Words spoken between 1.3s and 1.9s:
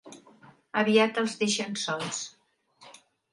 deixen